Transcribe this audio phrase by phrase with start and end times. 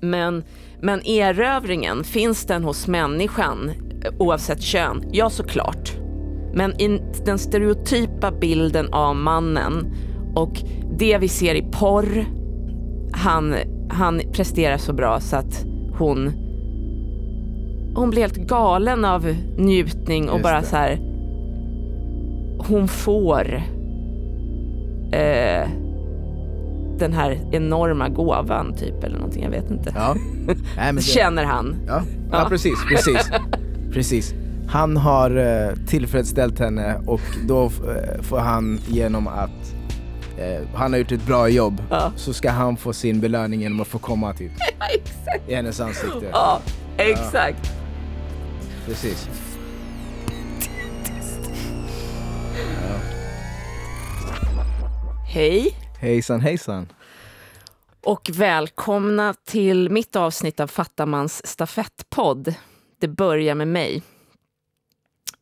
[0.00, 0.44] Men,
[0.80, 3.70] men erövringen, finns den hos människan
[4.04, 5.04] eh, oavsett kön?
[5.12, 5.92] Ja, såklart.
[6.54, 9.92] Men i den stereotypa bilden av mannen
[10.34, 10.62] och
[10.98, 12.24] det vi ser i porr,
[13.12, 13.54] han,
[13.90, 15.64] han presterar så bra så att
[15.98, 16.32] hon
[17.94, 20.66] hon blir helt galen av njutning och Just bara det.
[20.66, 20.98] så här.
[22.68, 23.62] Hon får
[25.12, 25.68] eh,
[27.00, 29.92] den här enorma gåvan typ eller någonting, jag vet inte.
[29.96, 30.14] Ja.
[30.76, 31.76] Nej, det, Känner han.
[31.86, 32.02] ja.
[32.32, 33.30] ja, precis, precis.
[33.92, 34.34] precis.
[34.68, 39.74] Han har eh, tillfredsställt henne och då eh, får han genom att
[40.38, 42.12] eh, han har gjort ett bra jobb Ja.
[42.16, 44.52] så ska han få sin belöning genom att få komma typ
[44.94, 45.48] exakt.
[45.50, 46.26] i hennes ansikte.
[46.32, 46.60] Ja,
[46.96, 47.72] exakt.
[48.86, 49.28] Precis.
[55.26, 56.86] Hej Hejsan hejsan.
[58.00, 62.54] och välkomna till mitt avsnitt av Fattamans stafettpodd.
[62.98, 64.02] Det börjar med mig.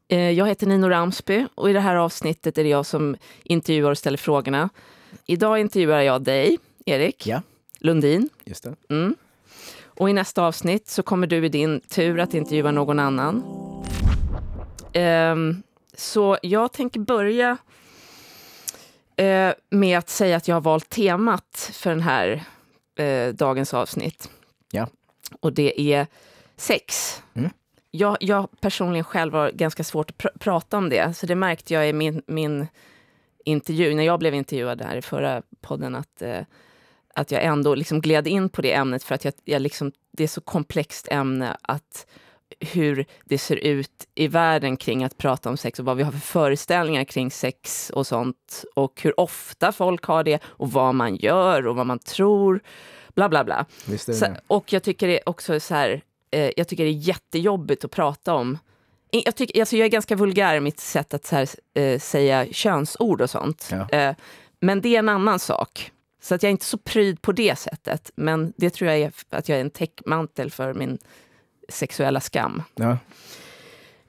[0.08, 3.90] Eh, Jag heter Nino Ramsby och i det här avsnittet är det jag som intervjuar
[3.90, 4.68] och ställer frågorna.
[5.26, 7.42] Idag intervjuar jag dig, Erik Ja,
[7.78, 8.28] Lundin.
[8.44, 8.74] just det.
[8.90, 9.14] Mm.
[9.84, 13.42] Och i nästa avsnitt så kommer du i din tur att intervjua någon annan.
[14.92, 15.62] Ehm,
[15.96, 17.56] så jag tänker börja
[19.18, 22.44] eh, med att säga att jag har valt temat för den här
[22.98, 24.30] eh, dagens avsnitt.
[24.72, 24.88] Ja.
[25.40, 26.06] Och det är
[26.56, 27.22] sex.
[27.34, 27.50] Mm.
[27.90, 31.74] Jag, jag personligen själv har ganska svårt att pr- prata om det, så det märkte
[31.74, 32.66] jag i min, min
[33.44, 36.40] intervju, när jag blev intervjuad här i förra podden, att eh,
[37.18, 40.24] att jag ändå liksom gled in på det ämnet för att jag, jag liksom, det
[40.24, 42.06] är så komplext ämne att
[42.60, 46.12] hur det ser ut i världen kring att prata om sex och vad vi har
[46.12, 51.16] för föreställningar kring sex och sånt och hur ofta folk har det och vad man
[51.16, 52.60] gör och vad man tror,
[53.14, 53.66] bla bla bla.
[53.98, 57.84] Så, och jag tycker det är också så här, eh, jag tycker det är jättejobbigt
[57.84, 58.58] att prata om
[59.10, 62.46] jag, tycker, alltså jag är ganska vulgär i mitt sätt att så här, eh, säga
[62.52, 63.68] könsord och sånt.
[63.70, 63.88] Ja.
[63.98, 64.14] Eh,
[64.60, 65.92] men det är en annan sak.
[66.22, 68.10] Så att jag är inte så pryd på det sättet.
[68.14, 70.98] Men det tror jag är att jag är en täckmantel för min
[71.68, 72.62] sexuella skam.
[72.74, 72.98] Ja.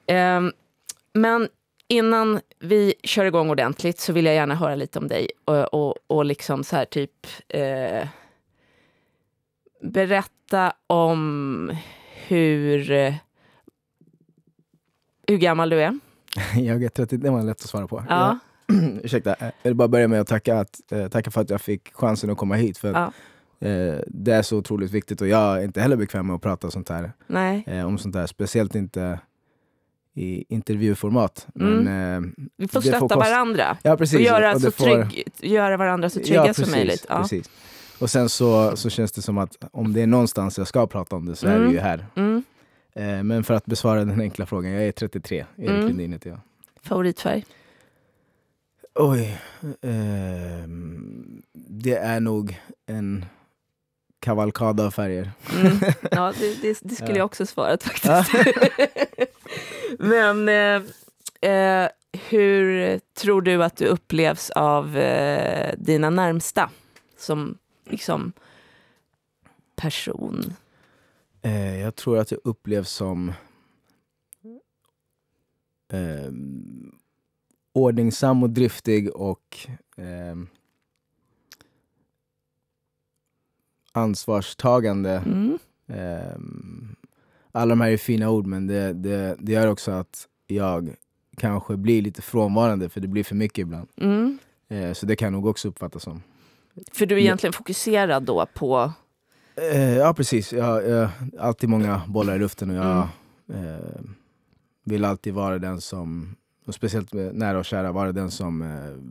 [0.06, 0.52] Ehm,
[1.12, 1.48] men
[1.88, 5.28] innan vi kör igång ordentligt så vill jag gärna höra lite om dig.
[5.44, 7.26] Och, och, och liksom så här typ...
[7.48, 8.08] Eh,
[9.82, 11.72] berätta om
[12.26, 12.78] hur,
[15.26, 15.98] hur gammal du är.
[16.54, 18.04] Jag är 30, det var lätt att svara på.
[18.08, 18.38] Ja.
[18.66, 21.60] Jag, ursäkta, jag vill bara börja med att tacka, att, eh, tacka för att jag
[21.60, 22.78] fick chansen att komma hit.
[22.78, 23.14] För att,
[23.60, 26.70] eh, det är så otroligt viktigt och jag är inte heller bekväm med att prata
[26.70, 27.12] sånt här,
[27.66, 28.26] eh, om sånt här.
[28.26, 29.18] Speciellt inte
[30.14, 31.46] i intervjuformat.
[31.54, 33.76] Men, eh, vi får stötta kosta- varandra.
[33.82, 34.16] Ja precis.
[34.16, 37.06] och göra, och så får- trygg, göra varandra så trygga ja, som precis, möjligt.
[37.08, 37.18] Ja.
[37.22, 37.50] Precis.
[37.98, 41.16] Och sen så, så känns det som att om det är någonstans jag ska prata
[41.16, 41.66] om det så är Mm.
[41.68, 42.06] det ju här.
[42.16, 42.42] Mm.
[42.94, 45.86] Eh, men för att besvara den enkla frågan, jag är 33, Erik Mm.
[45.86, 46.38] Lundin heter jag.
[46.82, 47.44] Favoritfärg?
[48.94, 49.38] Oj.
[49.82, 53.24] ehm, det är nog en
[54.20, 55.30] kavalkad av färger.
[55.54, 55.78] Mm.
[56.10, 57.16] Ja, det, det, det skulle Ja.
[57.16, 58.32] jag också svarat faktiskt.
[59.98, 60.82] Men eh,
[61.50, 61.88] eh,
[62.28, 66.70] hur tror du att du upplevs av eh, dina närmsta
[67.18, 68.32] som liksom
[69.76, 70.54] person?
[71.42, 73.32] Eh, jag tror att jag upplevs som
[75.92, 76.92] ehm,
[77.72, 79.68] ordningsam och driftig och
[83.92, 85.22] ansvarstagande.
[85.26, 85.58] Mm.
[85.88, 86.96] Ehm,
[87.52, 90.94] alla de här är fina ord men det, det, det gör också att jag
[91.36, 93.88] kanske blir lite frånvarande för det blir för mycket ibland.
[93.96, 94.38] Mm.
[94.68, 96.22] Eh, så det kan nog också uppfattas som.
[96.92, 98.92] För du är egentligen fokuserad då på...
[99.72, 103.08] Eh, ja precis, jag jag har alltid många bollar i luften och jag
[103.52, 104.00] eh,
[104.84, 106.36] vill alltid vara den som,
[106.66, 108.64] och speciellt nära och kära, vara den som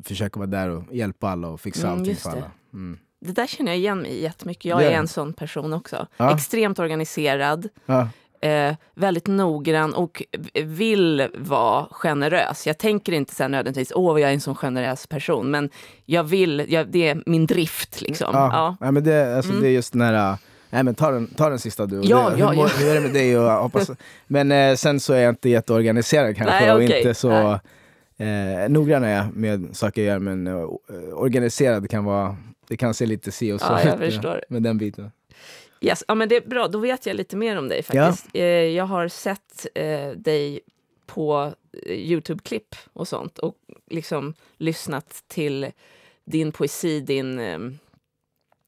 [0.04, 2.52] försöker vara där och hjälpa alla och fixa Mm, allting för alla.
[2.74, 3.00] Mm.
[3.22, 4.66] Det där känner jag igen mig i jättemycket.
[4.66, 6.08] Jag Det är en sån person också.
[6.18, 6.36] Ja.
[6.36, 7.70] Extremt organiserad.
[7.86, 8.08] Ja,
[8.42, 10.24] eh, väldigt noggrann och
[10.64, 12.68] vill vara generös.
[12.68, 15.70] Jag tänker inte här nödvändigtvis, åh jag är en sån generös person, men
[16.06, 18.30] jag vill, jag, det är min drift liksom.
[18.34, 18.50] ja.
[18.54, 18.76] Ja.
[18.82, 19.62] Nej, men det, alltså, Mm.
[19.64, 20.38] det är just den här, äh,
[20.70, 22.00] nej men ta den, ta den sista du.
[22.00, 22.68] Och Ja, det, ja, hur, ja.
[22.78, 23.38] hur är det med dig?
[23.40, 23.92] Och, hoppas,
[24.28, 26.98] men eh, sen så är jag inte jätteorganiserad kanske Nej, och okej.
[26.98, 27.32] inte så
[28.18, 30.54] eh, noggrann är jag med saker jag gör men eh,
[31.14, 32.36] organiserad kan vara,
[32.70, 34.44] det kan se lite si och så Ja, jag förstår.
[34.50, 35.12] med den biten.
[35.82, 36.04] Yes.
[36.08, 38.28] ja, men det är bra, då vet jag lite mer om dig faktiskt.
[38.34, 40.60] Eh, jag har sett eh, dig
[41.06, 41.54] på
[41.86, 43.56] eh, Youtube-klipp och sånt och
[43.90, 45.72] liksom lyssnat till
[46.26, 47.60] din poesi, din eh,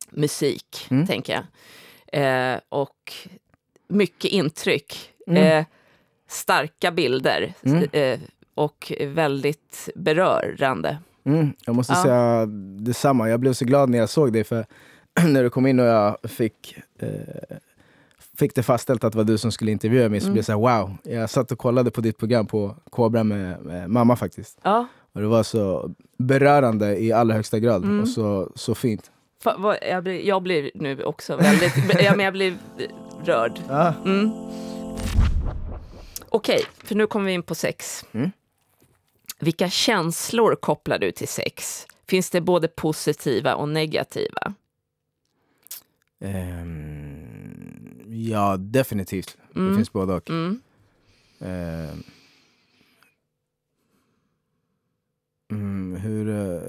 [0.10, 1.08] musik, Mm.
[1.08, 1.44] tänker jag.
[2.54, 3.14] Eh, och
[3.88, 5.12] mycket intryck.
[5.28, 5.66] Mm.
[6.28, 7.54] Starka bilder.
[7.64, 8.20] Mm.
[8.54, 10.98] Och väldigt berörande.
[11.24, 12.02] Mm, jag måste Ja.
[12.04, 12.46] säga
[12.80, 13.30] detsamma.
[13.30, 14.44] Jag blev så glad när jag såg dig.
[14.44, 14.66] För
[15.28, 17.58] när du kom in och jag fick, eh,
[18.38, 20.34] fick det fastställt att det var du som skulle intervjua mig så Mm.
[20.34, 20.98] blev jag så här, wow.
[21.04, 24.60] Jag satt och kollade på ditt program på Kobra med, med mamma faktiskt.
[24.64, 24.88] Ja.
[25.14, 28.02] Och det var så berörande i allra högsta grad Mm.
[28.02, 29.12] och så, så fint.
[29.44, 31.74] Fa, vad, jag, blir, jag blir nu också väldigt...
[32.04, 32.54] ja, men jag blir
[33.26, 33.60] rörd.
[33.70, 33.94] Ja.
[34.06, 34.32] Mm.
[36.30, 38.06] Okej, för nu kommer vi in på sex.
[38.12, 38.32] Mm.
[39.42, 41.88] Vilka känslor kopplar du till sex?
[42.08, 44.54] Finns det både positiva och negativa?
[46.20, 49.38] Ehm, ja, definitivt.
[49.56, 49.70] Mm.
[49.70, 50.30] Det finns både och.
[50.30, 50.62] Mm.
[55.52, 56.62] Mm, hur eh,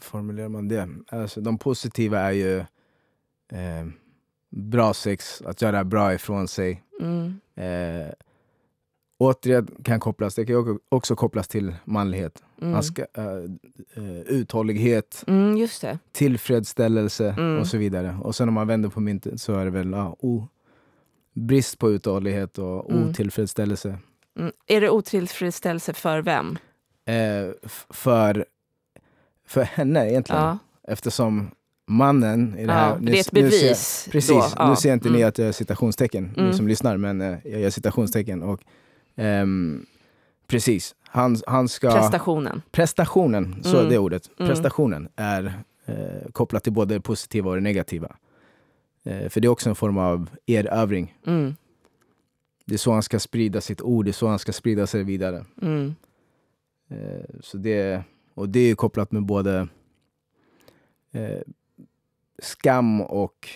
[0.00, 0.88] formulerar man det?
[1.08, 2.58] Alltså, de positiva är ju
[3.52, 3.86] eh,
[4.50, 6.82] bra sex, att göra bra ifrån sig.
[7.00, 7.40] Mm.
[7.54, 8.12] Eh,
[9.18, 12.42] återigen kan kopplas, det kan också- kopplas till manlighet.
[12.60, 12.72] Mm.
[12.72, 13.26] Man ska, eh,
[13.94, 15.68] eh, uthållighet, Mm,
[16.12, 17.58] tillfredsställelse Mm.
[17.60, 18.16] och så vidare.
[18.22, 20.46] Och sen om man vänder på myntet så är det väl ja, o,
[21.34, 23.08] brist på uthållighet och Mm.
[23.08, 23.98] otillfredsställelse.
[24.38, 24.52] Mm.
[24.66, 26.58] Är det otillfredsställelse för vem?
[27.04, 27.50] Eh,
[27.90, 28.44] för,
[29.46, 30.42] för henne egentligen.
[30.42, 30.58] Ja.
[30.88, 31.50] Eftersom
[31.86, 32.88] mannen i det här...
[32.90, 32.96] ja.
[33.00, 34.08] Det är ett nu ser- bevis.
[34.12, 34.44] Precis, då.
[34.56, 34.70] Ja.
[34.70, 35.28] nu ser inte ni Mm.
[35.28, 36.50] att jag gör citationstecken, Mm.
[36.50, 38.42] ni som lyssnar, men eh, jag gör citationstecken.
[38.42, 38.60] Och,
[39.18, 39.86] ehm,
[40.46, 41.90] precis, han, han ska...
[41.90, 42.62] Prestationen.
[42.70, 43.86] prestationen, så Mm.
[43.86, 44.30] är det ordet.
[44.38, 44.48] Mm.
[44.48, 45.52] Prestationen är
[45.86, 48.16] eh, kopplat till både det positiva och det negativa.
[49.04, 51.14] Eh, för det är också en form av erövring.
[51.26, 51.54] Mm.
[52.64, 55.04] Det är så han ska sprida sitt ord, det är så han ska sprida sig
[55.04, 55.44] vidare.
[55.62, 55.94] Mm.
[56.90, 58.02] Eh, så det,
[58.34, 59.68] och det är kopplat med både
[61.12, 61.40] eh,
[62.42, 63.48] skam och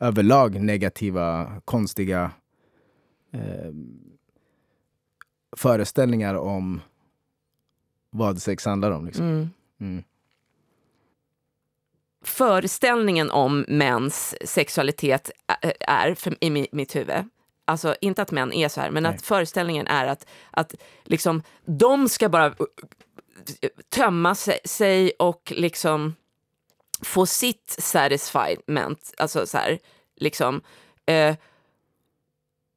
[0.00, 2.30] överlag negativa, konstiga
[3.32, 3.72] eh,
[5.58, 6.80] föreställningar om
[8.10, 9.06] vad sex handlar om.
[9.06, 9.24] Liksom.
[9.24, 9.50] Mm.
[9.80, 10.04] Mm.
[12.24, 15.30] Föreställningen om mäns sexualitet
[15.80, 17.28] är, för, i mi- mitt huvud,
[17.64, 19.14] alltså inte att män är så här, men Nej.
[19.14, 20.74] att föreställningen är att, att
[21.04, 22.54] liksom, de ska bara
[23.88, 24.34] tömma
[24.64, 26.14] sig, och liksom
[27.02, 29.78] få sitt satisfiement, alltså så här,
[30.16, 30.60] liksom.
[31.06, 31.36] Eh,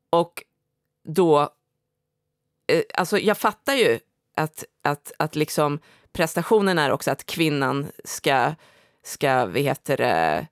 [0.09, 0.43] och
[1.03, 1.49] då,
[2.95, 3.99] alltså jag fattar ju
[4.37, 5.79] att, att, att liksom
[6.13, 8.53] prestationen är också att kvinnan ska,
[9.03, 10.47] ska vad heter det,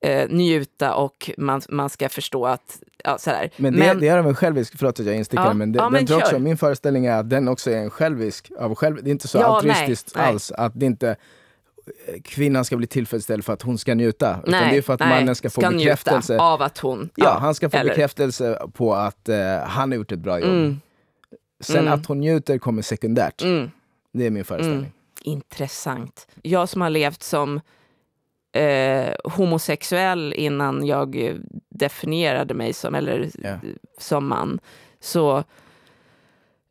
[0.00, 3.50] eh, njuta och man, man ska förstå att, ja sådär.
[3.56, 5.92] Men det, det är en självisk, förlåt att jag instickar, Ja, men, det, ja, den
[5.92, 9.10] men tror också, min föreställning är att den också är en självisk, av själv, det
[9.10, 10.32] är inte så Ja, altruistiskt nej, nej.
[10.32, 14.50] alls, att det inte eh, kvinnan ska bli tillfredsställd för att hon ska njuta, utan
[14.60, 16.32] Nej, det är för att nej, mannen ska få bekräftelse.
[16.32, 17.10] njuta av att hon...
[17.14, 20.48] Ja, han ska få eller- bekräftelse på att eh, han har gjort ett bra jobb.
[20.50, 20.80] Mm,
[21.60, 21.92] Sen Mm.
[21.92, 23.42] att hon njuter kommer sekundärt.
[23.42, 23.70] mm.
[24.12, 24.78] Det är min föreställning.
[24.78, 24.92] Mm.
[25.22, 26.28] Intressant.
[26.42, 27.60] Jag som har levt som
[28.52, 31.34] eh, homosexuell innan jag eh,
[31.68, 33.58] definierade mig som, eller, Ja.
[33.98, 34.60] som man,
[35.00, 35.44] så,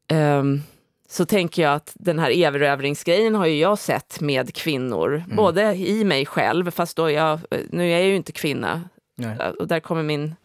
[0.07, 0.61] ehm,
[1.09, 5.35] så tänker jag att den här erövringsgrejen har ju jag sett med kvinnor, Mm.
[5.35, 7.39] både i mig själv, fast då jag,
[7.69, 8.81] nu är jag ju inte kvinna,
[9.15, 9.37] Nej.
[9.59, 10.35] och där kommer min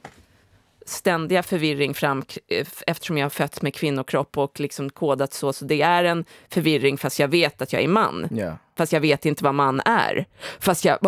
[0.89, 5.53] ständiga förvirring fram eh, eftersom jag har fötts med kvinnokropp och liksom kodat så.
[5.53, 8.29] Så det är en förvirring fast jag vet att jag är man.
[8.31, 8.57] Ja.
[8.77, 10.27] Fast jag vet inte vad man är.
[10.59, 10.99] Fast jag...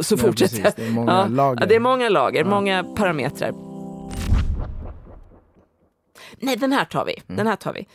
[0.00, 0.74] Så fortsätter precis.
[0.74, 1.60] Det är många Ja, lager.
[1.60, 3.52] Ja, det är många lager, många parametrar.
[6.40, 7.12] Nej, den här tar vi.
[7.12, 7.36] Mm.
[7.36, 7.86] Den här tar vi.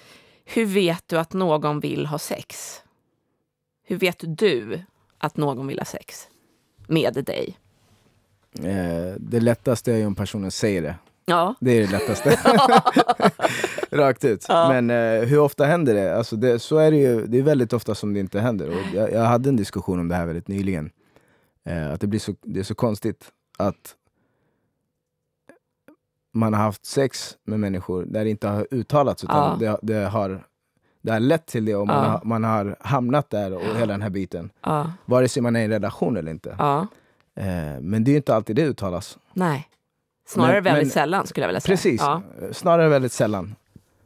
[0.46, 2.80] Hur vet du att någon vill ha sex?
[3.86, 4.80] Hur vet du
[5.18, 6.28] att någon vill ha sex
[6.88, 7.58] med dig?
[8.60, 10.96] Eh, det lättaste är ju om personen säger det.
[11.26, 11.56] Ja.
[11.60, 12.40] Det är det lättaste.
[13.92, 14.46] Rakt ut.
[14.50, 14.70] Ja.
[14.70, 16.18] Men eh, hur ofta händer det?
[16.18, 16.60] Alltså det?
[16.60, 18.70] Så är det ju, det är väldigt ofta som det inte händer.
[18.70, 20.90] Och jag, jag hade en diskussion om det här väldigt nyligen.
[21.66, 23.96] Eh, att det, blir så, det är så konstigt att
[26.34, 29.78] man har haft sex med människor där det inte har uttalats utan Ja.
[29.82, 30.44] det, det, har,
[31.02, 32.10] det har lett till det och man, Ja.
[32.10, 34.50] har, man har hamnat där och hela den här biten.
[34.62, 34.92] Ja.
[35.06, 36.56] Vare sig man är i en relation eller inte.
[36.60, 36.88] ja.
[37.36, 39.18] Eh, men det är ju inte alltid det uttalas.
[39.34, 39.68] Nej.
[40.26, 41.76] Snarare Men- väldigt men- sällan skulle jag vilja säga.
[41.76, 42.22] Precis, Ja.
[42.52, 43.56] snarare väldigt sällan.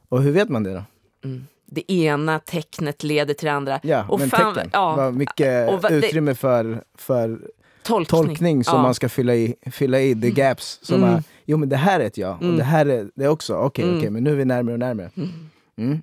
[0.10, 0.84] Och hur vet man det då?
[1.24, 1.48] Mm.
[1.66, 3.80] Det ena tecknet leder till det andra.
[3.84, 4.70] Ja, Och men fan, tecken.
[4.74, 4.96] ja.
[4.96, 7.40] Vad mycket Och det- utrymme för, för
[7.84, 8.06] Tolkning.
[8.26, 8.82] tolkning som Ja.
[8.82, 10.80] man ska fylla i, fylla i the gaps.
[10.82, 11.16] Som Mm.
[11.16, 12.58] är, jo men det här är ett ja, och Mm.
[12.58, 13.56] det här är det också.
[13.56, 13.98] Okej, Mm.
[13.98, 15.10] okej, men nu är vi närmare och närmare.
[15.18, 15.30] Mm.
[15.78, 16.02] Mm.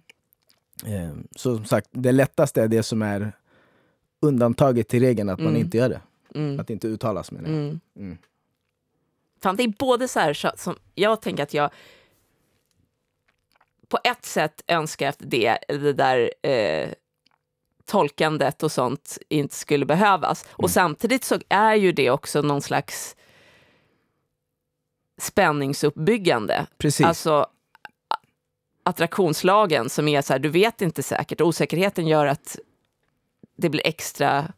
[0.87, 3.33] Eh, så som sagt, det lättaste är det som är
[4.23, 5.61] undantaget till regeln att man Mm.
[5.61, 6.01] inte gör det.
[6.35, 6.61] Mm.
[6.61, 7.79] Att det inte uttalas menar jag.
[9.45, 9.53] Mm.
[9.57, 9.57] Mm.
[9.57, 11.71] Fan, det är både så här som jag tänker att jag
[13.89, 16.91] på ett sätt önskar att det, det där eh,
[17.85, 20.45] tolkandet och sånt inte skulle behövas.
[20.51, 23.17] Och samtidigt så är ju det också någon slags
[25.21, 26.67] spänningsuppbyggande.
[26.79, 27.07] Precis.
[27.07, 27.47] Alltså
[28.83, 31.41] attraktionslagen som är så här, du vet inte säkert.
[31.41, 32.59] Osäkerheten gör att
[33.57, 34.53] det blir extra...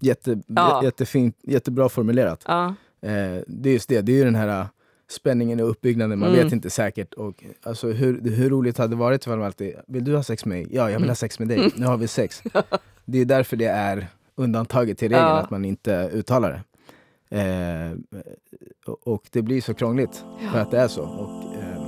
[0.00, 0.80] Jätte, Ja.
[0.80, 2.42] jä- jättefint, jättebra formulerat.
[2.46, 4.66] Ja, Eh, det är just det, det är ju den här äh,
[5.10, 6.44] spänningen och uppbyggnaden, man Mm.
[6.44, 7.14] vet inte säkert.
[7.14, 10.44] Och, alltså, hur, hur roligt hade det varit ifall man alltid, vill du ha sex
[10.44, 10.66] med mig?
[10.70, 11.08] Ja, jag vill Mm.
[11.08, 11.70] ha sex med dig.
[11.76, 12.42] Nu har vi sex.
[13.04, 15.38] det är därför det är undantaget till regeln, Ja.
[15.38, 16.62] att man inte uttalar det.
[17.30, 17.92] Eh,
[19.04, 21.02] och, det blir så krångligt för att det är så.
[21.02, 21.82] Och, eh,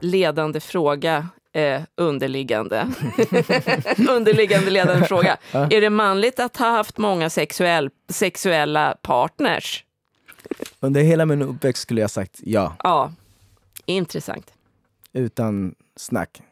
[0.00, 2.88] ledande fråga, eh, underliggande.
[4.10, 5.36] underliggande ledande fråga.
[5.52, 9.84] Är det manligt att ha haft många sexuell, sexuella partners?
[10.80, 13.12] under hela min uppväxt skulle jag sagt ja, Ja,
[13.86, 14.52] intressant.
[15.12, 16.42] utan snack.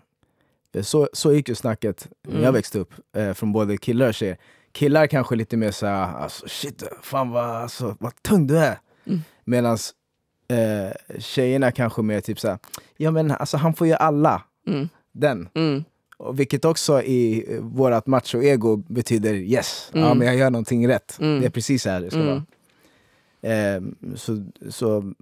[0.82, 2.54] Så, så gick ju snacket när jag Mm.
[2.54, 4.36] växte upp, eh, från både killar och tjejer.
[4.72, 8.78] Killar kanske lite mer såhär, alltså shit, fan vad, alltså, vad tung du är.
[9.06, 9.20] Mm.
[9.44, 9.78] Medan
[10.48, 12.58] eh, tjejerna kanske mer typ såhär,
[12.96, 15.48] ja men alltså han får ju alla, Mm, den.
[15.54, 15.84] mm,
[16.16, 20.18] Och vilket också i vårat macho-ego betyder yes, ja Mm.
[20.18, 21.18] men jag gör någonting rätt.
[21.20, 21.40] Mm.
[21.40, 22.28] Det är precis så här det ska Mm.
[22.30, 22.42] vara.
[23.74, 23.82] Eh,
[24.16, 25.12] så, så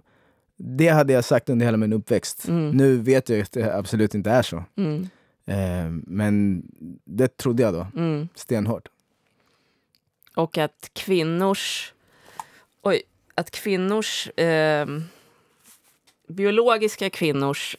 [0.57, 2.49] det hade jag sagt under hela min uppväxt.
[2.49, 4.57] Nu vet jag att det absolut inte är så.
[5.47, 6.63] Eh, men
[7.05, 7.87] det trodde jag då,
[8.35, 8.89] stenhårt.
[10.37, 11.93] Och att kvinnors...
[12.83, 13.03] Oj,
[13.35, 14.29] att kvinnors...
[14.29, 14.87] Eh,
[16.29, 17.77] biologiska kvinnors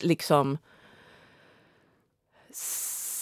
[0.00, 0.58] liksom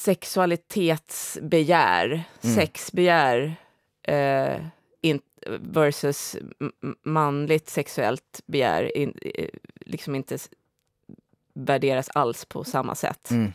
[0.09, 2.57] sexualitetsbegär, Mm.
[2.57, 3.57] sexbegär
[4.03, 4.57] eh,
[5.01, 5.21] in,
[5.61, 6.37] versus
[7.03, 9.49] manligt sexuellt begär in, eh,
[9.81, 10.39] liksom inte
[11.55, 13.31] värderas alls på samma sätt.
[13.31, 13.53] Mm.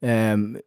[0.00, 0.58] Ehm,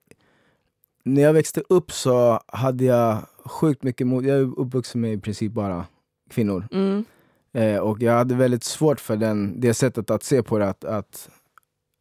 [1.04, 5.18] när jag växte upp så hade jag sjukt mycket mot, jag är uppvuxen med i
[5.18, 5.86] princip bara
[6.30, 6.68] kvinnor.
[6.72, 7.06] Mm,
[7.54, 10.86] Eh, och jag hade väldigt svårt för den, det sättet att se på det, att,
[10.86, 11.30] att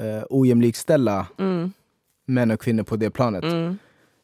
[0.03, 1.73] eh, ojämlikställa mm,
[2.31, 3.45] män och kvinnor på det planet.
[3.45, 3.79] mm,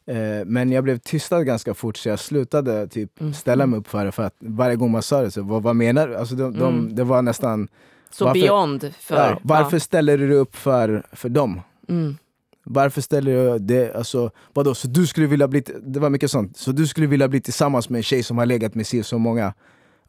[0.09, 3.33] Eh, men jag blev tystad ganska fort så jag slutade typ Mm.
[3.33, 5.75] ställa mig upp för det för att varje gång man sa det så, vad, vad
[5.75, 6.15] menar du?
[6.15, 6.95] Alltså de, de, Mm.
[6.95, 7.67] det var nästan,
[8.11, 9.15] Så Varför- beyond för...
[9.15, 11.61] ja, varför ställer du upp för, för dem?
[11.87, 12.17] Ja, mm,
[12.63, 16.57] Varför ställer du det, alltså vadå, så du skulle vilja bli, det var mycket sånt,
[16.57, 19.17] så du skulle vilja bli tillsammans med en tjej som har legat med si så
[19.17, 19.53] många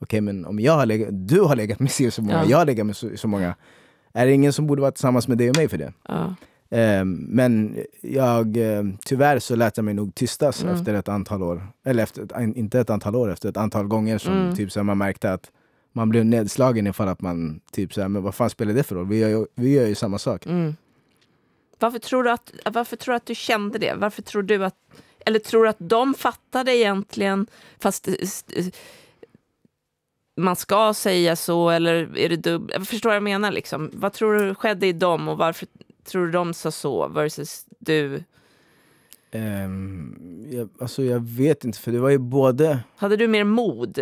[0.00, 2.44] Okej men om jag har legat, du har legat med si så många, Ja.
[2.50, 3.54] jag har legat med så, så många
[4.12, 5.92] Är det ingen som borde vara tillsammans med dig och mig för det?
[6.08, 6.34] ja.
[6.70, 10.74] Ehm, men jag, eh, tyvärr så lät jag mig nog tystas Mm.
[10.74, 11.66] efter ett antal år.
[11.84, 14.54] Eller efter, inte ett antal år, efter ett antal gånger som Mm.
[14.56, 15.50] typ så här, man märkte att
[15.92, 18.94] man blev nedslagen ifall att man typ så här, men vad fan spelar det för
[18.94, 19.06] roll?
[19.08, 20.46] Vi gör ju, vi gör ju samma sak.
[20.46, 20.76] Mm.
[21.78, 23.94] Varför, tror du att, varför tror du att du kände det?
[23.94, 24.74] Varför tror du att...
[25.26, 27.46] Eller tror du att de fattade egentligen,
[27.80, 28.66] fast eh, st- eh,
[30.36, 32.72] man ska säga så, eller är det dubbelt?
[32.78, 33.52] Jag förstår vad jag menar.
[33.52, 33.90] Liksom.
[33.94, 35.66] Vad tror du skedde i dem och varför
[36.08, 38.22] tror du de sa så versus du?
[39.30, 42.78] Ehm, jag, alltså jag vet inte, för det var ju både...
[42.96, 43.94] Hade du mer mod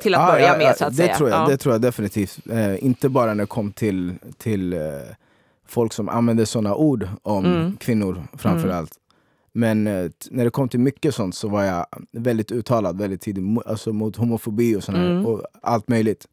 [0.00, 1.16] till att Ja, börja ja, med, så att det säga?
[1.16, 1.46] Tror jag, ja.
[1.48, 2.38] Det tror jag definitivt.
[2.50, 4.80] Eh, inte bara när det kom till, till eh,
[5.66, 7.76] folk som använde sådana ord om Mm.
[7.76, 8.78] kvinnor framför Mm.
[8.78, 8.92] allt.
[9.52, 13.44] Men eh, när det kom till mycket sånt så var jag väldigt uttalad väldigt tidigt
[13.66, 15.26] alltså mot homofobi och, såna Mm.
[15.26, 16.26] och allt möjligt.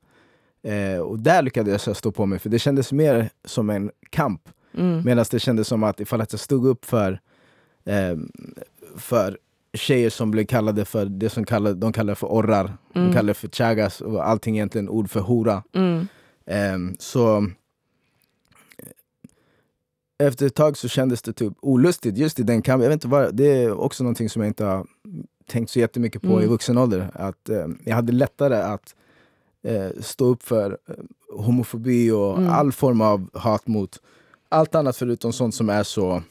[0.64, 4.42] Eh, och där lyckades jag stå på mig, för det kändes mer som en kamp.
[4.80, 5.02] Mm.
[5.06, 7.20] Medan det kändes som att ifall att jag stod upp för,
[7.86, 8.18] eh,
[8.98, 9.38] för
[9.74, 13.14] tjejer som blev kallade för det som kallade, de kallade för orrar, de Mm.
[13.14, 15.64] kallade för chagas och allting egentligen ord för hora.
[15.74, 16.08] Mm.
[16.46, 17.48] Ehm, så eh,
[20.28, 22.84] efter ett tag så kändes det typ olustigt just i den kampen.
[22.84, 24.88] Jag vet inte vad, det är också någonting som jag inte har
[25.48, 26.42] tänkt så jättemycket på Mm.
[26.44, 27.10] i vuxen ålder.
[27.14, 28.96] Att, eh, jag hade lättare att
[29.64, 30.96] eh, stå upp för eh,
[31.38, 32.50] homofobi och Mm.
[32.50, 34.02] all form av hat mot
[34.50, 36.24] allt annat förutom sånt som är så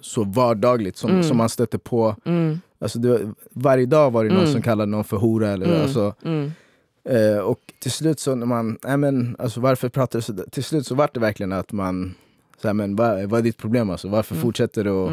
[0.00, 1.22] så vardagligt som, Mm.
[1.22, 2.16] som man stöter på.
[2.24, 2.60] Mm.
[2.78, 4.52] Alltså det, varje dag var det någon Mm.
[4.52, 5.48] som kallade någon för hora.
[5.48, 5.82] Eller, Mm.
[5.82, 6.50] alltså, Mm.
[7.04, 10.64] Eh, och till slut så när man, nej men alltså varför pratar du så Till
[10.64, 12.14] slut så var det verkligen att man,
[12.62, 14.08] så här, men vad, vad är ditt problem alltså?
[14.08, 14.42] Varför Mm.
[14.42, 14.90] fortsätter du?
[14.90, 15.10] Och,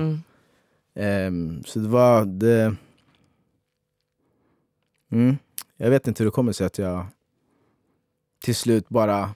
[0.96, 2.76] ehm, så det var det...
[5.78, 7.06] Jag vet inte hur det kommer sig att jag
[8.44, 9.30] till slut bara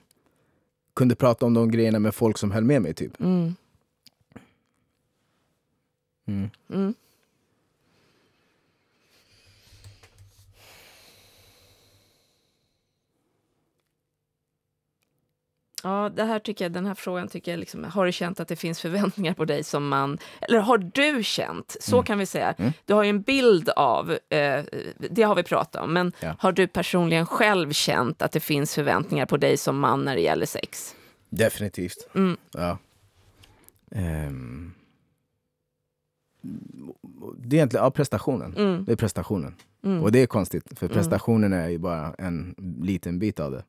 [1.00, 3.20] kunde prata om de grejerna med folk som höll med mig typ.
[3.20, 3.54] Mm.
[6.26, 6.94] Mm.
[15.82, 18.48] Ja, det här tycker jag, den här frågan tycker jag liksom, har du känt att
[18.48, 22.04] det finns förväntningar på dig som man, eller har du känt, så Mm.
[22.04, 22.72] kan vi säga, Mm.
[22.84, 24.64] du har ju en bild av, eh,
[25.10, 26.34] det har vi pratat om, men Ja.
[26.38, 30.22] har du personligen själv känt att det finns förväntningar på dig som man när det
[30.22, 30.94] gäller sex?
[31.30, 32.08] Definitivt.
[32.14, 32.36] Mm.
[32.52, 32.78] Ja.
[33.90, 34.72] Ehm.
[37.38, 38.54] Det är egentligen ja, prestationen.
[38.56, 38.84] Mm.
[38.84, 39.54] Det är prestationen.
[39.84, 40.02] Mm.
[40.02, 40.94] Och det är konstigt, för Mm.
[40.96, 43.64] prestationen är ju bara en liten bit av det.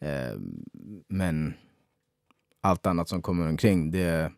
[0.00, 0.64] Ehm,
[1.08, 1.54] men
[2.60, 4.32] allt annat som kommer omkring, det är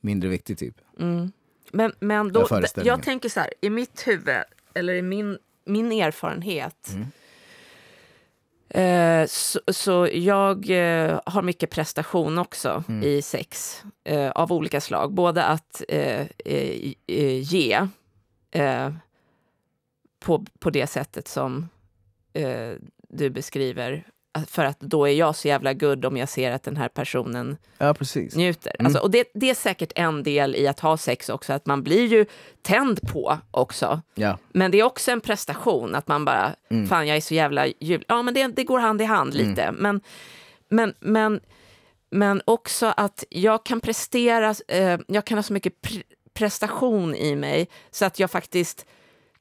[0.00, 0.80] mindre viktigt typ.
[0.98, 1.32] Mm.
[1.72, 2.46] Men, men då,
[2.84, 4.36] jag tänker så här, i mitt huvud,
[4.74, 7.06] eller i min, min erfarenhet, Mm.
[8.68, 13.02] eh, så, så jag eh, har mycket prestation också Mm.
[13.02, 15.12] i sex, eh, av olika slag.
[15.12, 17.86] Både att eh, eh, eh, ge
[18.50, 18.92] eh,
[20.20, 21.68] på, på det sättet som
[22.32, 22.72] eh,
[23.08, 24.06] du beskriver,
[24.46, 27.56] för att då är jag så jävla good om jag ser att den här personen
[27.78, 28.34] Ja, precis.
[28.36, 28.76] njuter.
[28.78, 28.86] Mm.
[28.86, 31.82] Alltså, och det, det är säkert en del i att ha sex också, att man
[31.82, 32.26] blir ju
[32.62, 34.00] tänd på också.
[34.14, 34.38] Ja.
[34.52, 36.86] Men det är också en prestation, att man bara, Mm.
[36.88, 38.04] fan jag är så jävla jul...
[38.08, 39.72] Ja, men det, det går hand i hand lite.
[39.72, 40.00] Men,
[40.68, 41.40] men, men,
[42.10, 46.02] men också att jag kan prestera, eh, jag kan ha så mycket pre
[46.34, 48.86] prestation i mig så att jag faktiskt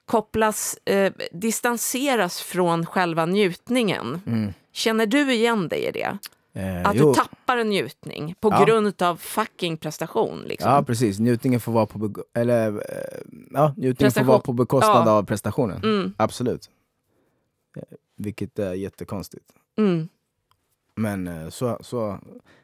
[0.05, 4.21] kopplas, eh, distanseras från själva njutningen.
[4.27, 4.53] Mm.
[4.71, 6.17] Känner du igen dig i det?
[6.53, 7.07] Eh, Att jo.
[7.09, 8.65] du tappar en njutning på Ja.
[8.65, 10.41] grund av fucking prestation.
[10.47, 10.71] Liksom.
[10.71, 11.19] Ja, precis.
[11.19, 13.19] Njutningen får vara på, eller, eh,
[13.51, 15.11] ja, njutningen får vara på bekostnad Ja.
[15.11, 15.83] av prestationen.
[15.83, 16.69] Mm, Absolut.
[17.77, 17.83] Eh,
[18.17, 19.45] Vilket är jättekonstigt.
[19.77, 20.09] mm,
[20.95, 22.19] Men eh, så, så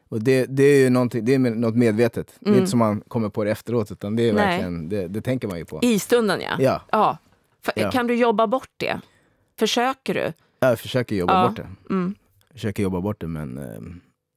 [0.08, 2.34] och det, det är ju det är något medvetet.
[2.40, 2.58] Det är Mm.
[2.58, 4.46] inte som man kommer på det efteråt, utan det är Nej.
[4.46, 5.78] verkligen, det, det tänker man ju på.
[5.82, 6.56] I stunden, ja.
[6.92, 7.18] Ja,
[7.76, 7.90] Ja.
[7.90, 9.00] Kan du jobba bort det?
[9.58, 10.32] Försöker du?
[10.68, 11.48] Jag försöker jobba Ja.
[11.48, 11.68] bort det.
[11.90, 12.14] Mm.
[12.52, 13.80] Försöker jobba bort det, men eh,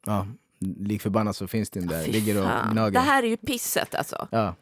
[0.05, 0.27] ja,
[0.59, 2.91] lik förbannat så finns den där, Fy ligger och gnager.
[2.91, 4.27] Det här är ju pisset alltså.
[4.31, 4.55] Ja.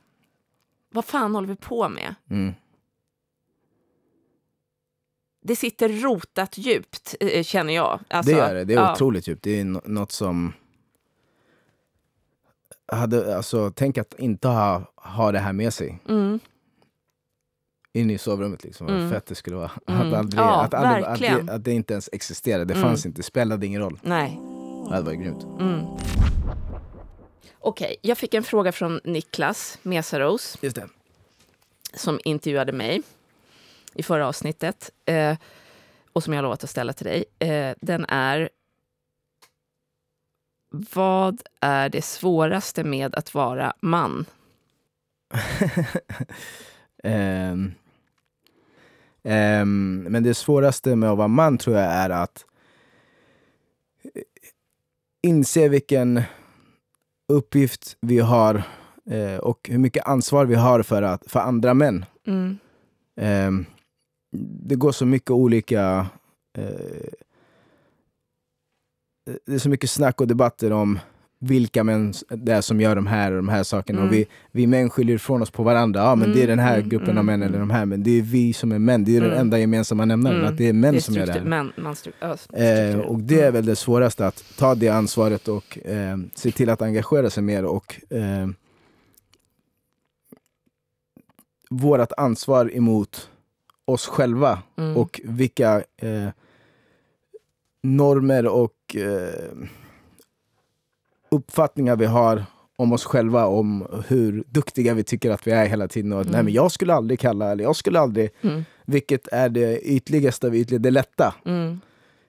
[0.90, 2.16] Vad fan håller vi på med?
[2.30, 2.54] Mm.
[5.44, 8.00] Det sitter rotat djupt, eh, känner jag.
[8.08, 8.94] Alltså, det gör det, det är ja.
[8.94, 9.44] otroligt djupt.
[9.44, 10.54] Det är något som...
[12.92, 16.40] Hade, alltså, tänk att inte ha, ha det här med sig Mm.
[18.00, 18.64] In i sovrummet.
[18.64, 18.88] Liksom.
[18.88, 19.10] Mm.
[19.12, 19.72] Fett det skulle vara.
[19.88, 20.02] Mm.
[20.14, 22.66] Att, aldrig, Ja, att, aldrig, att, det, att det inte ens existerade.
[22.66, 22.88] Det Mm.
[22.90, 24.00] fanns inte, spelade ingen roll.
[24.04, 24.40] Nej.
[24.92, 25.44] Det varit grymt.
[25.44, 25.86] Mm.
[27.60, 30.58] Okej, jag fick en fråga från Niklas Mesaros.
[30.62, 30.88] Just det.
[31.94, 33.02] som intervjuade mig
[33.94, 35.38] i förra avsnittet eh,
[36.14, 37.26] och som jag har lovat att ställa till dig.
[37.40, 38.50] Eh, den är
[40.70, 44.26] Vad är det svåraste med att vara man?
[47.04, 47.72] Ehm,
[49.28, 52.46] ehm, men det svåraste med att vara man tror jag är att
[54.04, 54.22] eh,
[55.24, 56.22] inse vilken
[57.34, 58.64] uppgift vi har
[59.10, 62.06] eh, och hur mycket ansvar vi har för, att, för andra män.
[62.28, 62.58] Mm.
[63.16, 63.66] Ehm,
[64.62, 66.08] det går så mycket olika...
[66.58, 67.10] Eh,
[69.46, 71.00] det är så mycket snack och debatter om
[71.40, 74.00] vilka män det är som gör de här och de här sakerna.
[74.00, 74.10] Mm.
[74.10, 76.00] Och vi, vi män skiljer ifrån oss på varandra.
[76.02, 77.68] Ja, men det är Mm, den här mm, gruppen mm, av män eller mm.
[77.68, 77.86] de här.
[77.86, 79.04] Men det är vi som är män.
[79.04, 79.42] Det är den Mm.
[79.42, 80.38] enda gemensamma nämnaren.
[80.38, 80.50] Mm.
[80.52, 81.42] Att det är män det är som gör det här.
[81.46, 83.00] Man, man struktur.
[83.02, 86.82] och det är väl det svåraste, att ta det ansvaret och eh, se till att
[86.82, 88.48] engagera sig mer och eh,
[91.70, 93.30] vårat ansvar emot
[93.86, 94.98] oss själva Mm.
[94.98, 95.84] och vilka
[97.84, 98.96] normer och
[101.38, 102.44] uppfattningar vi har
[102.76, 106.14] om oss själva, om hur duktiga vi tycker att vi är hela tiden.
[106.14, 106.34] Och att, Mm.
[106.36, 108.64] nej, men jag skulle aldrig kalla, eller jag skulle aldrig, Mm.
[108.86, 111.36] vilket är det ytligaste av ytliga, det lätta.
[111.46, 111.80] Mm.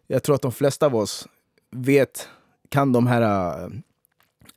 [0.06, 1.28] Jag tror att de flesta av oss
[1.70, 2.28] vet,
[2.68, 3.68] kan de här äh,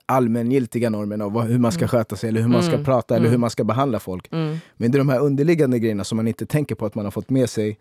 [0.06, 1.90] allmängiltiga normerna vad, hur man ska Mm.
[1.90, 2.86] sköta sig, eller hur man ska Mm.
[2.86, 3.32] prata, eller Mm.
[3.32, 4.28] hur man ska behandla folk.
[4.32, 7.12] Men det är de här underliggande grejerna som man inte tänker på att man har
[7.12, 7.78] fått med sig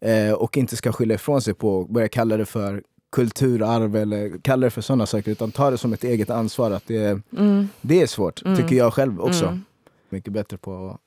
[0.00, 4.38] eh, och inte ska skylla ifrån sig på och börja kalla det för kulturarv eller
[4.42, 6.70] kalla det för sådana saker, utan ta det som ett eget ansvar.
[6.70, 7.68] att Det, Mm.
[7.80, 8.56] det är svårt, Mm.
[8.56, 9.44] tycker jag själv också.
[9.44, 9.64] Mm.
[10.08, 10.98] Mycket bättre på...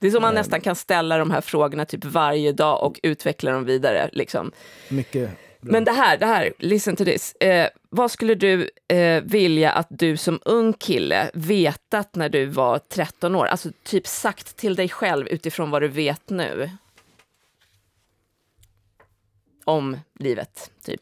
[0.00, 0.40] Det är som man Eh.
[0.40, 4.10] nästan kan ställa de här frågorna typ varje dag och utveckla dem vidare.
[4.12, 4.52] Liksom.
[4.88, 5.72] Mycket bra.
[5.72, 7.32] Men det här, det här, listen to this.
[7.32, 12.78] Eh, vad skulle du eh, vilja att du som ung kille vetat när du var
[12.78, 13.46] 13 år?
[13.46, 16.70] Alltså typ sagt till dig själv utifrån vad du vet nu.
[19.68, 21.00] Om livet, typ.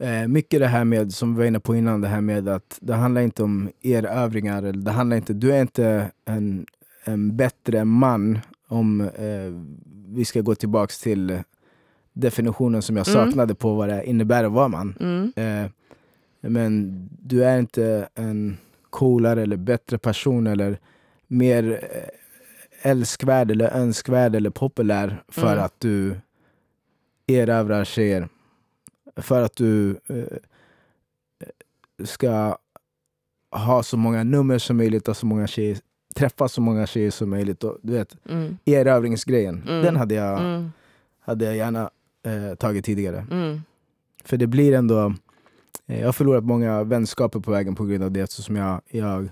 [0.00, 2.78] Eh, mycket det här med, som vi var inne på innan, det här med att
[2.80, 4.62] det handlar inte om erövringar.
[4.62, 6.66] Eller det handlar inte, du är inte en,
[7.04, 9.52] en bättre man om eh,
[10.08, 11.38] vi ska gå tillbaks till
[12.12, 13.24] definitionen som jag Mm.
[13.26, 14.94] saknade på vad det innebär att vara man.
[15.00, 15.32] Mm.
[15.36, 15.70] Eh,
[16.40, 18.56] Men du är inte en
[18.90, 20.78] coolare eller bättre person eller
[21.26, 25.64] mer eh, älskvärd eller önskvärd eller populär för Mm.
[25.64, 26.14] att du
[27.26, 28.28] erövrar tjejer.
[29.16, 30.38] För att du eh,
[32.04, 32.56] ska
[33.50, 35.78] ha så många nummer som möjligt och så många tjejer,
[36.14, 37.64] träffa så många tjejer som möjligt.
[37.64, 38.58] Och, du vet, Mm.
[38.64, 39.82] erövringsgrejen, Mm.
[39.84, 40.70] den hade jag, Mm.
[41.20, 41.90] hade jag gärna
[42.22, 43.26] eh, tagit tidigare.
[43.30, 43.60] Mm.
[44.24, 45.14] För det blir ändå...
[45.86, 48.80] Eh, jag har förlorat många vänskaper på vägen på grund av det eftersom jag...
[48.88, 49.28] jag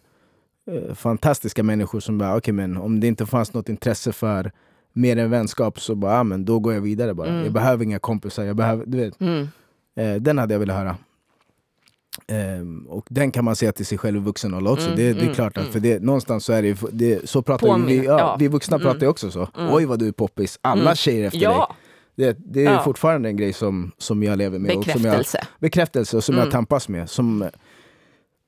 [0.66, 4.52] eh, fantastiska människor som bara, okej men om det inte fanns något intresse för
[4.96, 7.28] mer än vänskap så bara, ah, men då går jag vidare bara.
[7.28, 7.42] Mm.
[7.44, 9.20] Jag behöver inga kompisar, jag behöver, du vet.
[9.20, 9.48] Mm.
[9.96, 10.96] Eh, den hade jag velat höra.
[12.26, 14.86] Ehm, och den kan man säga till sig själv i vuxen ålder också.
[14.86, 15.72] Mm, det, det är mm, klart att mm.
[15.72, 18.36] för det, någonstans så är det, det så pratar Påminner, vi, ja, ja.
[18.38, 18.86] vi vuxna Mm.
[18.86, 19.48] pratar ju också så.
[19.70, 21.48] Oj vad du är poppis, alla tjejer efter dig.
[21.48, 21.74] Ja,
[22.16, 22.82] Det, det är Ja.
[22.84, 24.76] fortfarande en grej som, som jag lever med.
[24.76, 25.38] Och som jag, bekräftelse.
[25.58, 26.44] bekräftelse och som Mm.
[26.44, 27.10] jag tampas med.
[27.10, 27.48] Som,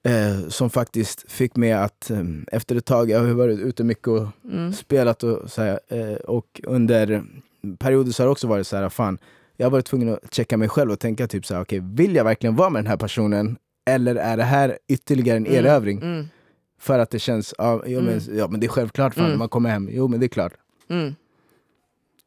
[0.07, 2.19] eh, som faktiskt fick mig att eh,
[2.53, 4.73] efter ett tag, jag har varit ute mycket och Mm.
[4.73, 7.25] spelat och så här, eh, och under
[7.79, 9.19] perioder så har det också varit så här, fan,
[9.57, 12.15] jag har varit tvungen att checka mig själv och tänka typ så här, okej, vill
[12.15, 13.57] jag verkligen vara med den här personen?
[13.91, 15.59] Eller är det här ytterligare en Mm.
[15.65, 16.03] erövring?
[16.03, 16.27] Mm.
[16.81, 19.39] För att det känns, ja, jo, men, ja men det är självklart fan, Mm.
[19.39, 20.53] man kommer hem, jo men det är klart.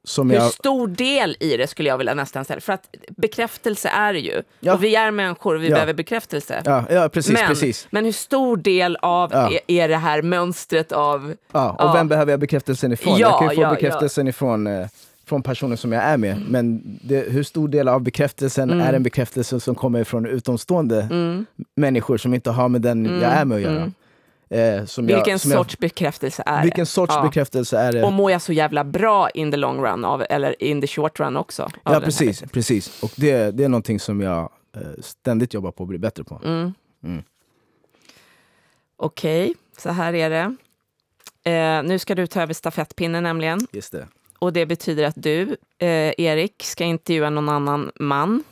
[0.09, 0.13] Mm.
[0.15, 2.61] Som Hur jag, stor del i det skulle jag vilja nästan ställa.
[2.61, 4.41] För att bekräftelse är det ju.
[4.59, 4.73] Ja.
[4.73, 5.73] Och vi är människor och vi Ja.
[5.73, 6.61] behöver bekräftelse.
[6.65, 7.87] ja, ja precis, men, precis.
[7.91, 9.51] men hur stor del av Ja.
[9.51, 11.33] är, är det här mönstret av...
[11.51, 13.17] Ja, och vem behöver jag bekräftelsen ifrån?
[13.17, 14.87] Ja, jag kan ju få bekräftelsen ifrån eh,
[15.25, 16.41] från personen som jag är med.
[16.49, 18.87] Men det, hur stor del av bekräftelsen Mm.
[18.87, 21.45] är en bekräftelse som kommer från utomstående Mm,
[21.75, 23.91] människor som inte har med den Mm, jag är med att göra?
[24.51, 26.85] Eh, vilken jag, som jag- sorts bekräftelse är vilken det?
[26.85, 27.21] sorts Ja.
[27.23, 28.03] bekräftelse är det?
[28.03, 31.19] Och mår jag så jävla bra in the long run, av, eller in the short
[31.19, 31.69] run också?
[31.83, 33.03] ja precis, precis.
[33.03, 36.41] Och det, det är någonting som jag eh, ständigt jobbar på att bli bättre på.
[36.45, 36.73] Mm.
[37.03, 37.23] Mm.
[38.97, 40.55] Okej, så här är det.
[41.51, 43.67] Eh, nu ska du ta över stafettpinnen nämligen.
[43.71, 44.07] Just det.
[44.39, 45.41] Och det betyder att du,
[45.77, 48.43] eh, Erik, ska intervjua någon annan man.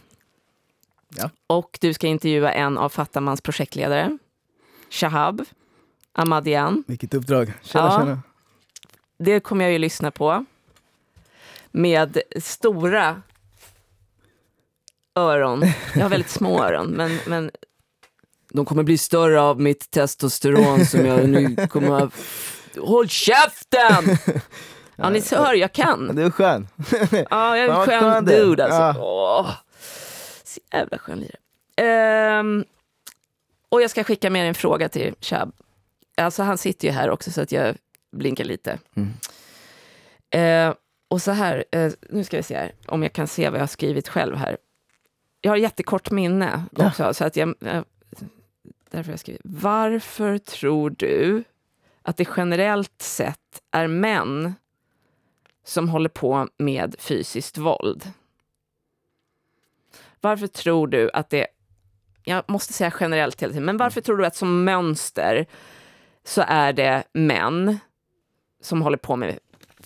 [1.17, 1.29] Ja.
[1.47, 4.17] Och du ska intervjua en av Fattamans projektledare,
[4.89, 5.41] Shahab
[6.17, 6.83] Ahmadian.
[6.87, 7.53] Vilket uppdrag.
[7.63, 7.99] Tjena, Ja.
[7.99, 8.21] tjena.
[9.19, 10.45] Det kommer jag ju lyssna på.
[11.71, 13.21] Med stora
[15.15, 15.63] öron.
[15.95, 17.51] Jag har väldigt små öron, men, men
[18.53, 22.13] de kommer bli större av mitt testosteron som jag nu kommer att...
[22.77, 24.17] Håll käften!
[24.95, 26.15] Ja, ni hör, jag kan.
[26.15, 26.67] Du är skön.
[27.29, 28.79] Ja, jag är en skön dude alltså.
[28.79, 28.95] Ja.
[28.99, 29.51] Åh,
[30.43, 31.37] så jävla skön lirare.
[32.39, 32.65] Ehm,
[33.69, 35.51] och jag ska skicka med en fråga till Chab.
[36.17, 37.75] Alltså han sitter ju här också så att jag
[38.11, 38.79] blinkar lite.
[38.95, 39.13] Mm.
[40.29, 40.75] Eh,
[41.07, 43.61] och så här, eh, nu ska vi se här, om jag kan se vad jag
[43.61, 44.57] har skrivit själv här.
[45.41, 46.87] Jag har jättekort minne Ja.
[46.87, 47.55] också, så att jag...
[47.61, 47.81] Eh,
[48.89, 49.41] därför jag skrivit.
[49.43, 51.43] Varför tror du
[52.01, 54.53] att det generellt sett är män
[55.63, 58.11] som håller på med fysiskt våld?
[60.21, 61.47] Varför tror du att det...
[62.23, 65.45] Jag måste säga generellt hela tiden, men varför tror du att som mönster
[66.27, 67.79] så är det män
[68.63, 69.37] som håller på med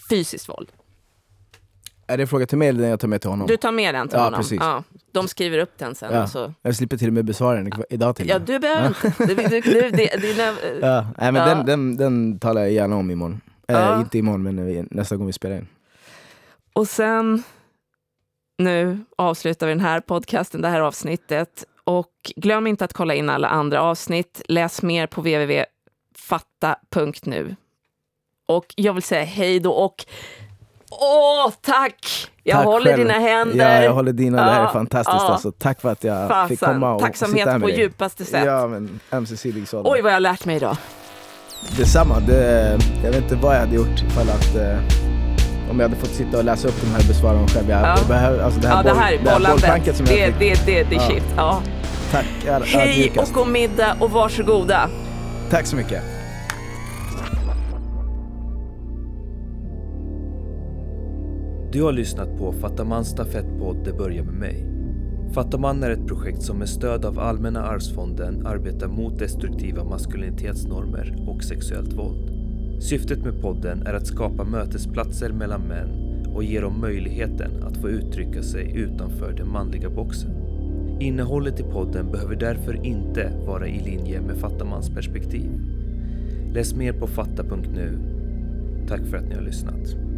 [0.10, 0.72] fysiskt våld?
[2.08, 3.48] Är det en fråga till mig eller den jag tar med till honom?
[3.48, 4.40] Du tar med den till Ja, honom.
[4.40, 4.60] precis.
[4.62, 6.14] Ja, de skriver upp den sen.
[6.14, 6.28] Ja.
[6.28, 6.54] Så.
[6.62, 9.14] Jag slipper till och med besvara den idag till Ja, du behöver inte.
[9.18, 10.44] Du, du, du, det, dina,
[10.88, 11.56] Ja, nej, men Ja.
[11.56, 13.42] Den, den, den talar jag gärna om imorgon.
[13.68, 14.00] Eh, Ja.
[14.00, 15.68] Inte imorgon, men vi- nästa gång vi spelar in.
[16.74, 17.44] Och sen,
[18.58, 21.66] nu avslutar vi den här podcasten, det här avsnittet.
[21.84, 24.42] Och glöm inte att kolla in alla andra avsnitt.
[24.48, 25.22] Läs mer på
[26.32, 27.56] www.fatta.nu.
[28.48, 30.06] Och jag vill säga hej då och
[30.92, 32.28] åh, tack!
[32.44, 32.98] Jag Tack håller själv.
[33.08, 33.76] dina händer.
[33.78, 34.38] Ja, jag håller dina.
[34.46, 35.18] det här är Ja, fantastiskt.
[35.22, 35.30] ja.
[35.32, 35.52] Alltså.
[35.52, 37.80] Tack för att jag Fasen, fick komma och sitta Tacksamhet här med på dig.
[37.80, 38.46] djupaste sätt.
[38.46, 39.94] Ja, men ömsesidig sådan.
[39.94, 40.78] Oj, vad jag har lärt mig idag.
[41.78, 42.20] Detsamma.
[42.20, 44.78] Det, jag vet inte vad jag hade gjort ifall att eh,
[45.72, 47.70] om jag hade fått sitta och läsa upp de här dem själv.
[47.70, 47.96] Jag, Ja.
[47.98, 50.34] jag behöver, alltså det här, Ja, det här är det här bollplanket som Det, jag
[50.40, 50.66] det, fick.
[50.66, 51.08] det, det, är Ja.
[51.10, 51.24] shit.
[51.38, 51.62] Ja.
[52.12, 52.26] Tack.
[52.66, 54.90] Hej och god middag och varsågoda.
[55.50, 56.04] Tack så mycket.
[61.72, 64.66] Du har lyssnat på Fattamans stafettpodd Det börjar med mig.
[65.34, 71.44] Fattaman är ett projekt som med stöd av Allmänna arvsfonden arbetar mot destruktiva maskulinitetsnormer och
[71.44, 72.32] sexuellt våld.
[72.82, 75.90] Syftet med podden är att skapa mötesplatser mellan män
[76.36, 80.32] och ge dem möjligheten att få uttrycka sig utanför den manliga boxen.
[81.00, 85.52] Innehållet i podden behöver därför inte vara i linje med Fattamans perspektiv.
[86.54, 88.00] Läs mer på fatta.nu.
[88.88, 90.11] Tack för att ni har lyssnat.